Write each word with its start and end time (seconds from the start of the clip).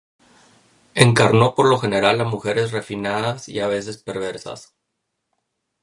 Encarnó 0.95 1.53
por 1.53 1.67
lo 1.69 1.77
general 1.77 2.19
a 2.19 2.23
mujeres 2.23 2.71
refinadas 2.71 3.47
y 3.47 3.59
a 3.59 3.67
veces 3.67 3.97
perversas. 4.01 4.73